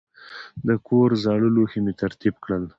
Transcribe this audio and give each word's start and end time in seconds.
د 0.67 0.69
کور 0.87 1.09
زاړه 1.23 1.49
لوښي 1.55 1.79
مې 1.85 1.93
ترتیب 2.01 2.35
کړل. 2.43 2.63